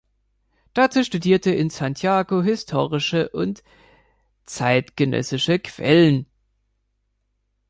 [0.73, 3.63] Dazu studierte in Santiago historische und
[4.45, 6.25] zeitgenössische Quellen.